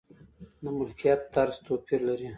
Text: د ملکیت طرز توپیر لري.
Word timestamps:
د 0.63 0.65
ملکیت 0.77 1.21
طرز 1.33 1.55
توپیر 1.65 2.01
لري. 2.09 2.29